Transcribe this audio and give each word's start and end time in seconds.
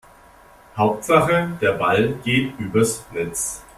Hauptsache 0.75 1.59
der 1.61 1.73
Ball 1.73 2.15
geht 2.23 2.57
übers 2.59 3.05
Netz. 3.11 3.63